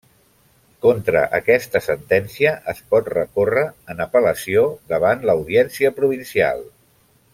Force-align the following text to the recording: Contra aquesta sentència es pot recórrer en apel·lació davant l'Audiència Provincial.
Contra 0.85 1.19
aquesta 1.37 1.81
sentència 1.87 2.53
es 2.73 2.81
pot 2.95 3.11
recórrer 3.15 3.67
en 3.95 4.01
apel·lació 4.07 4.65
davant 4.95 5.25
l'Audiència 5.31 5.93
Provincial. 6.01 6.65